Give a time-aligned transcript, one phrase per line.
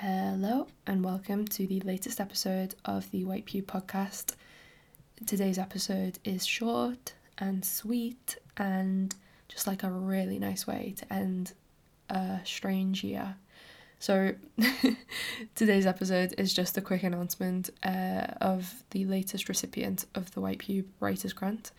[0.00, 4.34] Hello, and welcome to the latest episode of the White Pube podcast.
[5.24, 9.14] Today's episode is short and sweet, and
[9.48, 11.54] just like a really nice way to end
[12.10, 13.36] a strange year.
[13.98, 14.34] So,
[15.54, 20.58] today's episode is just a quick announcement uh, of the latest recipient of the White
[20.58, 21.70] Pube Writers Grant.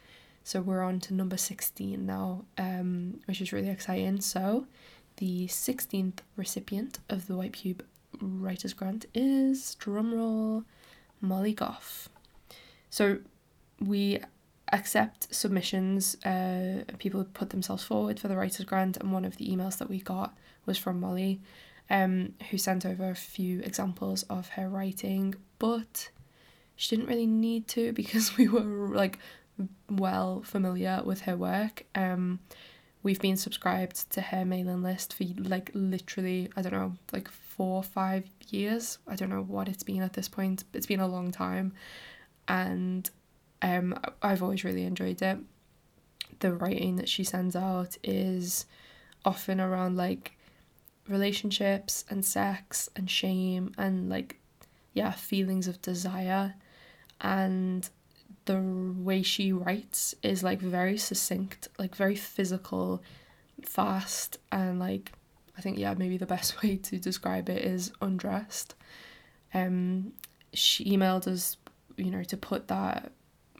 [0.43, 4.21] So, we're on to number 16 now, um, which is really exciting.
[4.21, 4.65] So,
[5.17, 7.81] the 16th recipient of the White Pube
[8.21, 10.65] Writers Grant is, drumroll,
[11.21, 12.09] Molly Gough.
[12.89, 13.19] So
[13.79, 14.19] we
[14.71, 16.15] accept submissions.
[16.25, 19.89] Uh, people put themselves forward for the Writers Grant, and one of the emails that
[19.89, 20.35] we got
[20.65, 21.39] was from Molly,
[21.89, 26.09] um, who sent over a few examples of her writing, but
[26.75, 29.19] she didn't really need to because we were like
[29.89, 31.85] well familiar with her work.
[31.95, 32.39] Um,
[33.03, 37.83] we've been subscribed to her mailing list for like literally I don't know like four
[37.83, 38.99] five years.
[39.07, 40.63] I don't know what it's been at this point.
[40.73, 41.73] It's been a long time,
[42.47, 43.09] and
[43.61, 45.39] um, I've always really enjoyed it.
[46.39, 48.65] The writing that she sends out is
[49.25, 50.37] often around like
[51.07, 54.37] relationships and sex and shame and like
[54.93, 56.55] yeah feelings of desire
[57.21, 57.89] and
[58.45, 58.61] the
[58.97, 63.01] way she writes is like very succinct like very physical
[63.63, 65.11] fast and like
[65.57, 68.75] I think yeah maybe the best way to describe it is undressed.
[69.53, 70.13] Um,
[70.53, 71.57] she emailed us,
[71.95, 73.11] you know, to put that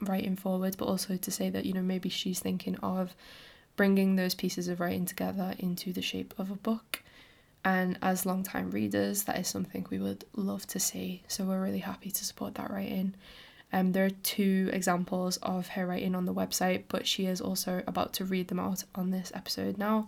[0.01, 3.15] writing forward, but also to say that you know maybe she's thinking of
[3.75, 7.03] bringing those pieces of writing together into the shape of a book.
[7.63, 11.23] And as long-time readers, that is something we would love to see.
[11.27, 13.13] So we're really happy to support that writing.
[13.73, 17.83] Um, there are two examples of her writing on the website, but she is also
[17.85, 20.07] about to read them out on this episode now.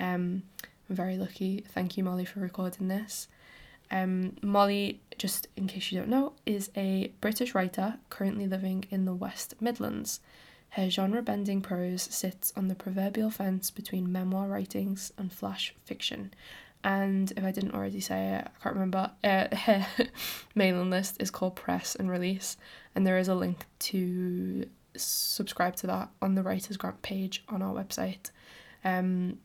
[0.00, 0.42] Um,
[0.88, 1.64] I'm very lucky.
[1.68, 3.28] Thank you, Molly, for recording this.
[3.90, 9.04] Um, Molly, just in case you don't know, is a British writer currently living in
[9.04, 10.20] the West Midlands.
[10.70, 16.34] Her genre bending prose sits on the proverbial fence between memoir writings and flash fiction.
[16.82, 19.10] And if I didn't already say it, I can't remember.
[19.22, 19.86] Uh, her
[20.54, 22.56] mailing list is called Press and Release,
[22.94, 27.62] and there is a link to subscribe to that on the Writers Grant page on
[27.62, 28.30] our website.
[28.84, 29.38] Um,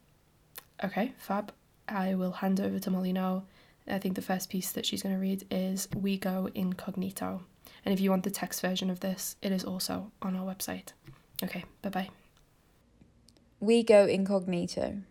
[0.84, 1.52] Okay, fab.
[1.88, 3.44] I will hand over to Molly now.
[3.88, 7.42] I think the first piece that she's going to read is We Go Incognito.
[7.84, 10.94] And if you want the text version of this, it is also on our website.
[11.44, 12.10] Okay, bye bye.
[13.60, 15.02] We Go Incognito.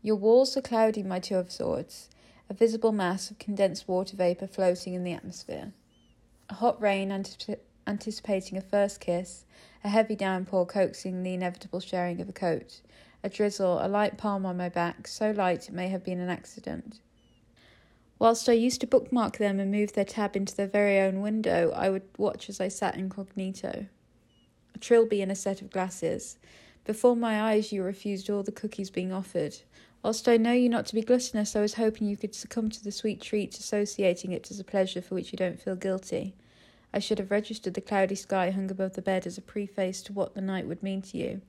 [0.00, 2.08] Your walls are cloudy, my two of swords,
[2.50, 5.72] a visible mass of condensed water vapour floating in the atmosphere.
[6.48, 9.44] A hot rain antip- anticipating a first kiss,
[9.84, 12.80] a heavy downpour coaxing the inevitable sharing of a coat,
[13.22, 16.28] a drizzle, a light palm on my back, so light it may have been an
[16.28, 17.00] accident.
[18.18, 21.72] Whilst I used to bookmark them and move their tab into their very own window,
[21.74, 23.86] I would watch as I sat incognito.
[24.74, 26.38] A trilby in a set of glasses.
[26.84, 29.56] Before my eyes, you refused all the cookies being offered.
[30.02, 32.82] Whilst I know you not to be gluttonous, I was hoping you could succumb to
[32.82, 36.34] the sweet treat, associating it as a pleasure for which you don't feel guilty.
[36.94, 40.12] I should have registered the cloudy sky hung above the bed as a preface to
[40.12, 41.42] what the night would mean to you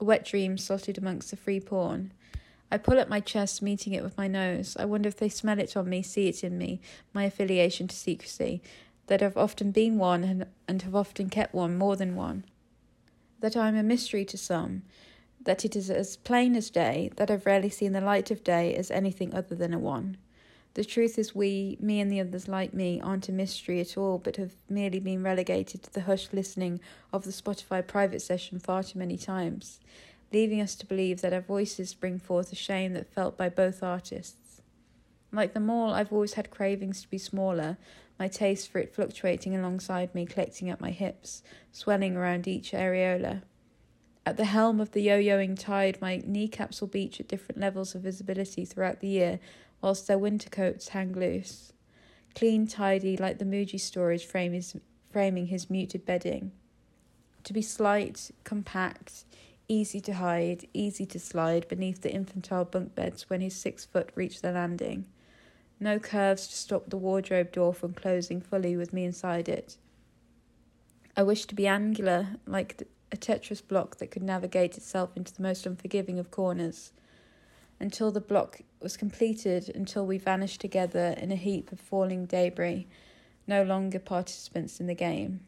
[0.00, 2.12] a wet dream slotted amongst the free porn.
[2.70, 4.76] I pull at my chest, meeting it with my nose.
[4.78, 6.80] I wonder if they smell it on me, see it in me,
[7.12, 8.60] my affiliation to secrecy,
[9.06, 12.44] that I've often been one and, and have often kept one, more than one.
[13.40, 14.82] That I am a mystery to some,
[15.40, 18.74] that it is as plain as day, that I've rarely seen the light of day
[18.74, 20.16] as anything other than a one.
[20.76, 24.18] The truth is, we, me and the others like me, aren't a mystery at all,
[24.18, 26.80] but have merely been relegated to the hushed listening
[27.14, 29.80] of the Spotify private session far too many times,
[30.34, 33.82] leaving us to believe that our voices bring forth a shame that felt by both
[33.82, 34.60] artists.
[35.32, 37.78] Like them all, I've always had cravings to be smaller,
[38.18, 43.40] my taste for it fluctuating alongside me, collecting at my hips, swelling around each areola.
[44.26, 47.94] At the helm of the yo yoing tide, my kneecaps will beach at different levels
[47.94, 49.38] of visibility throughout the year,
[49.80, 51.72] whilst their winter coats hang loose.
[52.34, 54.76] Clean, tidy, like the Muji storage frame is
[55.10, 56.52] framing his muted bedding.
[57.44, 59.24] To be slight, compact,
[59.68, 64.10] easy to hide, easy to slide beneath the infantile bunk beds when his six foot
[64.14, 65.06] reached the landing.
[65.78, 69.76] No curves to stop the wardrobe door from closing fully with me inside it.
[71.16, 72.82] I wish to be angular, like
[73.12, 76.92] a Tetris block that could navigate itself into the most unforgiving of corners
[77.80, 82.86] until the block was completed, until we vanished together in a heap of falling debris,
[83.46, 85.40] no longer participants in the game.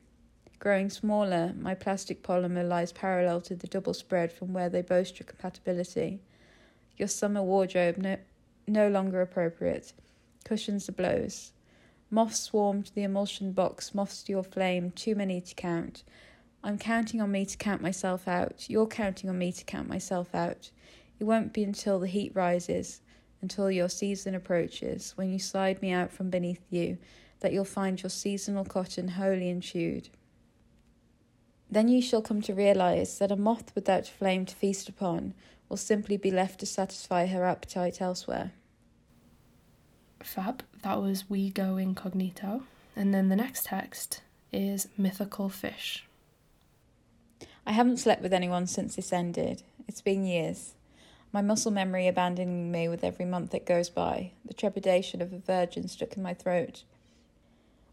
[0.58, 5.18] Growing smaller, my plastic polymer lies parallel to the double spread from where they boast
[5.18, 6.20] your compatibility.
[6.96, 8.16] Your summer wardrobe no,
[8.66, 9.92] no longer appropriate.
[10.44, 11.52] cushions the blows.
[12.10, 16.02] Moths swarm to the emulsion box, moths to your flame, too many to count.
[16.64, 18.68] I'm counting on me to count myself out.
[18.68, 20.70] You're counting on me to count myself out.
[21.18, 23.00] It won't be until the heat rises,
[23.42, 26.98] until your season approaches, when you slide me out from beneath you,
[27.40, 30.08] that you'll find your seasonal cotton wholly enchewed.
[31.70, 35.34] Then you shall come to realize that a moth without flame to feast upon
[35.68, 38.52] will simply be left to satisfy her appetite elsewhere.
[40.22, 40.62] Fab.
[40.82, 42.62] That was We Go Incognito.
[42.96, 44.22] And then the next text
[44.52, 46.06] is Mythical Fish.
[47.66, 49.62] I haven't slept with anyone since this ended.
[49.86, 50.74] It's been years.
[51.30, 55.38] My muscle memory abandoning me with every month that goes by, the trepidation of a
[55.38, 56.84] virgin stuck in my throat.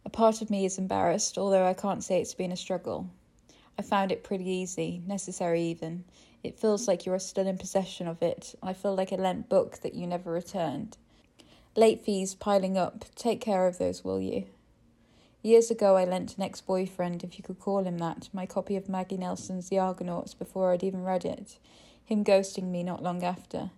[0.05, 3.09] A part of me is embarrassed, although I can't say it's been a struggle.
[3.77, 6.05] I found it pretty easy, necessary even.
[6.43, 8.55] It feels like you are still in possession of it.
[8.63, 10.95] I feel like a lent book that you never returned.
[11.75, 13.03] Late fees piling up.
[13.15, 14.45] Take care of those, will you?
[15.45, 18.75] Years ago, I lent an ex boyfriend, if you could call him that, my copy
[18.77, 21.59] of Maggie Nelson's The Argonauts before I'd even read it,
[22.03, 23.69] him ghosting me not long after.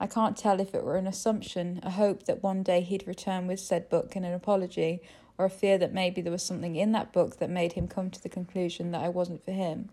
[0.00, 3.46] I can't tell if it were an assumption, a hope that one day he'd return
[3.46, 5.02] with said book and an apology,
[5.38, 8.10] or a fear that maybe there was something in that book that made him come
[8.10, 9.90] to the conclusion that I wasn't for him.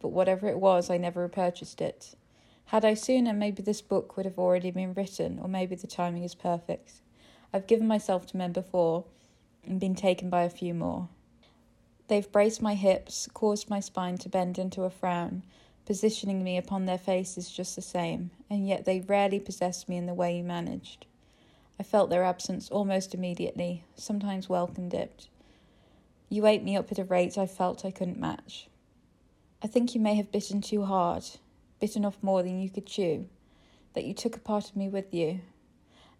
[0.00, 2.14] But whatever it was, I never repurchased it.
[2.68, 6.24] Had I sooner, maybe this book would have already been written, or maybe the timing
[6.24, 7.02] is perfect.
[7.52, 9.04] I've given myself to men before
[9.66, 11.08] and been taken by a few more.
[12.08, 15.42] They've braced my hips, caused my spine to bend into a frown,
[15.86, 20.06] positioning me upon their faces just the same, and yet they rarely possessed me in
[20.06, 21.06] the way you managed.
[21.78, 25.28] I felt their absence almost immediately, sometimes welcomed it.
[26.28, 28.68] You ate me up at a rate I felt I couldn't match.
[29.62, 31.24] I think you may have bitten too hard,
[31.80, 33.26] bitten off more than you could chew,
[33.94, 35.40] that you took a part of me with you.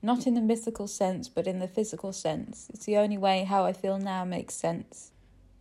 [0.04, 2.68] Not in the mythical sense, but in the physical sense.
[2.74, 5.12] It's the only way how I feel now makes sense.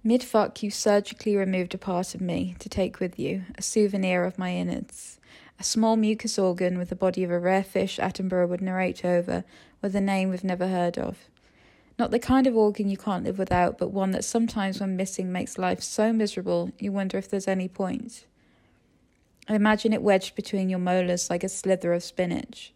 [0.04, 4.26] Mid fuck, you surgically removed a part of me to take with you, a souvenir
[4.26, 5.18] of my innards.
[5.62, 9.46] A small mucous organ with the body of a rare fish Attenborough would narrate over,
[9.82, 11.20] with a name we've never heard of.
[11.98, 15.32] Not the kind of organ you can't live without, but one that sometimes, when missing,
[15.32, 18.26] makes life so miserable you wonder if there's any point.
[19.48, 22.74] I imagine it wedged between your molars like a slither of spinach.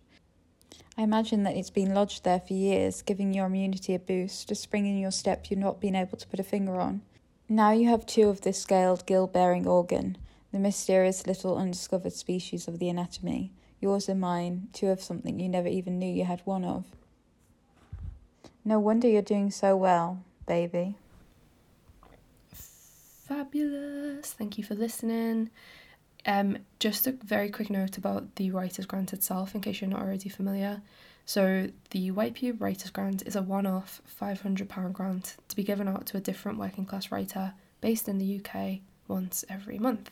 [0.97, 4.55] I imagine that it's been lodged there for years, giving your immunity a boost, a
[4.55, 7.01] spring in your step you've not been able to put a finger on.
[7.47, 10.17] Now you have two of this scaled gill bearing organ,
[10.51, 15.47] the mysterious little undiscovered species of the anatomy, yours and mine, two of something you
[15.47, 16.85] never even knew you had one of.
[18.65, 20.95] No wonder you're doing so well, baby.
[22.51, 24.33] Fabulous.
[24.33, 25.51] Thank you for listening.
[26.27, 30.01] Um, just a very quick note about the Writers' Grant itself, in case you're not
[30.01, 30.81] already familiar.
[31.25, 35.87] So, the White Pube Writers' Grant is a one off £500 grant to be given
[35.87, 40.11] out to a different working class writer based in the UK once every month.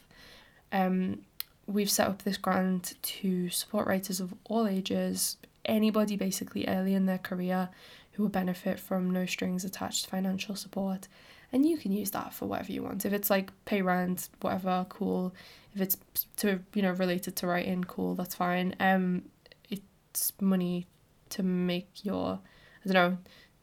[0.71, 1.19] Um,
[1.67, 7.06] we've set up this grant to support writers of all ages, anybody basically early in
[7.06, 7.69] their career
[8.13, 11.07] who will benefit from no strings attached financial support.
[11.51, 13.06] And you can use that for whatever you want.
[13.06, 15.33] If it's like pay rent, whatever, cool.
[15.74, 15.97] If it's
[16.38, 18.75] to you know related to writing, cool, that's fine.
[18.80, 19.24] Um,
[19.69, 20.88] it's money
[21.30, 22.39] to make your
[22.86, 23.18] I don't know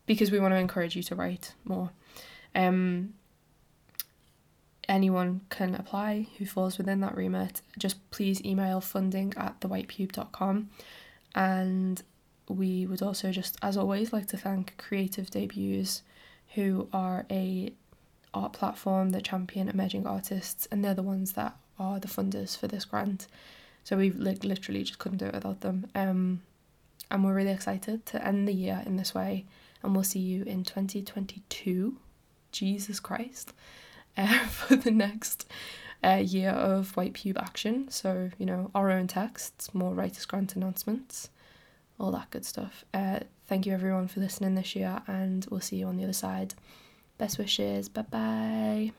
[0.07, 1.91] because we want to encourage you to write more.
[2.55, 3.15] Um,
[4.89, 7.63] anyone can apply who falls within that remit.
[7.79, 10.71] Just please email funding at thewhitepube.com
[11.35, 12.03] and
[12.49, 16.03] we would also just, as always, like to thank Creative Debuts,
[16.55, 17.73] who are a
[18.35, 22.69] art platform that champion emerging artists, and they're the ones that are the funders for
[22.69, 23.27] this grant.
[23.85, 25.87] So we like literally just couldn't do it without them.
[25.95, 26.43] Um,
[27.11, 29.45] and we're really excited to end the year in this way,
[29.83, 31.97] and we'll see you in twenty twenty two.
[32.53, 33.55] Jesus Christ,
[34.17, 35.49] uh, for the next
[36.05, 37.91] uh, year of White Pube action.
[37.91, 41.31] So you know our own texts, more writers grant announcements
[42.03, 42.85] all that good stuff.
[42.93, 46.13] Uh, thank you everyone for listening this year, and we'll see you on the other
[46.13, 46.55] side.
[47.23, 47.89] Best wishes.
[47.89, 48.93] Bye bye.